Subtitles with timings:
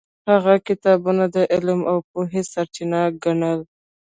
[0.29, 3.59] هغه کتابونه د علم او پوهې سرچینه ګڼل.